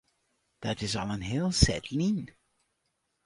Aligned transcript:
Dat 0.65 0.81
is 0.81 0.95
al 1.01 1.11
in 1.15 1.21
heel 1.31 1.51
set 1.63 1.85
lyn. 1.97 2.21